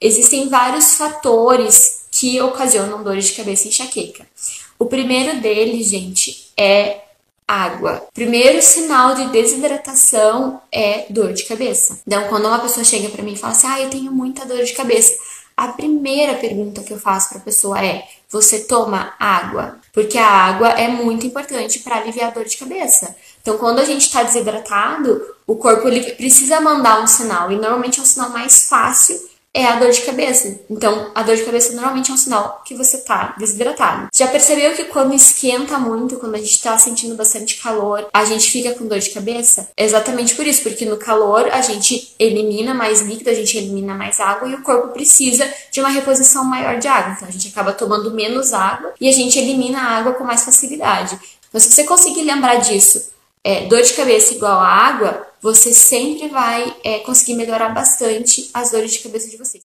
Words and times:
Existem 0.00 0.48
vários 0.48 0.94
fatores 0.94 2.06
que 2.12 2.40
ocasionam 2.40 3.02
dores 3.02 3.26
de 3.26 3.32
cabeça 3.32 3.66
e 3.66 3.70
enxaqueca. 3.70 4.26
O 4.78 4.86
primeiro 4.86 5.40
deles, 5.40 5.86
gente, 5.88 6.52
é 6.56 7.00
água. 7.46 8.06
Primeiro 8.14 8.62
sinal 8.62 9.16
de 9.16 9.26
desidratação 9.28 10.60
é 10.70 11.06
dor 11.10 11.32
de 11.32 11.44
cabeça. 11.44 11.98
Então, 12.06 12.28
quando 12.28 12.46
uma 12.46 12.60
pessoa 12.60 12.84
chega 12.84 13.08
para 13.08 13.24
mim 13.24 13.32
e 13.32 13.36
fala 13.36 13.52
assim: 13.52 13.66
"Ah, 13.66 13.80
eu 13.80 13.90
tenho 13.90 14.12
muita 14.12 14.46
dor 14.46 14.62
de 14.62 14.72
cabeça", 14.72 15.14
a 15.56 15.68
primeira 15.68 16.34
pergunta 16.34 16.82
que 16.82 16.92
eu 16.92 16.98
faço 17.00 17.30
para 17.30 17.38
a 17.38 17.42
pessoa 17.42 17.84
é: 17.84 18.06
"Você 18.30 18.60
toma 18.60 19.14
água?" 19.18 19.80
Porque 19.92 20.16
a 20.16 20.28
água 20.28 20.68
é 20.68 20.86
muito 20.86 21.26
importante 21.26 21.80
para 21.80 21.96
aliviar 21.96 22.30
a 22.30 22.34
dor 22.34 22.44
de 22.44 22.56
cabeça. 22.56 23.16
Então, 23.42 23.58
quando 23.58 23.80
a 23.80 23.84
gente 23.84 24.02
está 24.02 24.22
desidratado, 24.22 25.20
o 25.44 25.56
corpo 25.56 25.88
precisa 26.16 26.60
mandar 26.60 27.02
um 27.02 27.06
sinal 27.08 27.50
e 27.50 27.56
normalmente 27.56 27.98
é 27.98 28.02
um 28.02 28.06
sinal 28.06 28.30
mais 28.30 28.68
fácil 28.68 29.18
é 29.54 29.64
a 29.64 29.76
dor 29.76 29.90
de 29.90 30.02
cabeça. 30.02 30.60
Então, 30.70 31.10
a 31.14 31.22
dor 31.22 31.36
de 31.36 31.42
cabeça 31.42 31.72
normalmente 31.72 32.10
é 32.10 32.14
um 32.14 32.18
sinal 32.18 32.62
que 32.64 32.74
você 32.74 32.98
tá 32.98 33.34
desidratado. 33.38 34.08
Já 34.14 34.26
percebeu 34.28 34.74
que 34.74 34.84
quando 34.84 35.14
esquenta 35.14 35.78
muito, 35.78 36.16
quando 36.16 36.34
a 36.34 36.38
gente 36.38 36.62
tá 36.62 36.76
sentindo 36.78 37.14
bastante 37.14 37.60
calor, 37.60 38.06
a 38.12 38.24
gente 38.24 38.50
fica 38.50 38.74
com 38.74 38.86
dor 38.86 38.98
de 38.98 39.10
cabeça? 39.10 39.68
É 39.76 39.84
exatamente 39.84 40.34
por 40.34 40.46
isso, 40.46 40.62
porque 40.62 40.84
no 40.84 40.96
calor 40.96 41.48
a 41.50 41.62
gente 41.62 42.14
elimina 42.18 42.74
mais 42.74 43.00
líquido, 43.00 43.30
a 43.30 43.34
gente 43.34 43.56
elimina 43.56 43.94
mais 43.94 44.20
água 44.20 44.48
e 44.48 44.54
o 44.54 44.62
corpo 44.62 44.88
precisa 44.88 45.48
de 45.72 45.80
uma 45.80 45.88
reposição 45.88 46.44
maior 46.44 46.78
de 46.78 46.86
água. 46.86 47.14
Então, 47.16 47.28
a 47.28 47.32
gente 47.32 47.48
acaba 47.48 47.72
tomando 47.72 48.12
menos 48.12 48.52
água 48.52 48.92
e 49.00 49.08
a 49.08 49.12
gente 49.12 49.38
elimina 49.38 49.78
a 49.78 49.98
água 49.98 50.12
com 50.12 50.24
mais 50.24 50.44
facilidade. 50.44 51.18
Então, 51.48 51.60
se 51.60 51.72
você 51.72 51.84
conseguir 51.84 52.22
lembrar 52.22 52.56
disso, 52.56 53.10
é, 53.42 53.66
dor 53.66 53.82
de 53.82 53.94
cabeça 53.94 54.34
igual 54.34 54.58
a 54.58 54.68
água, 54.68 55.26
você 55.40 55.72
sempre 55.72 56.28
vai 56.28 56.76
é, 56.84 56.98
conseguir 57.00 57.34
melhorar 57.34 57.70
bastante 57.70 58.50
as 58.52 58.70
dores 58.70 58.92
de 58.92 59.00
cabeça 59.00 59.28
de 59.28 59.36
vocês. 59.36 59.67